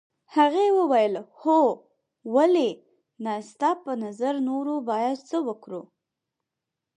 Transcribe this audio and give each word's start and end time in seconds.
هغې 0.35 0.67
وویل 0.79 1.13
هو 1.39 1.59
ولې 2.35 2.69
نه 3.23 3.33
ستا 3.49 3.69
په 3.83 3.91
نظر 4.03 4.33
نور 4.49 4.65
باید 4.89 5.17
څه 5.29 5.37
وکړو. 5.47 5.81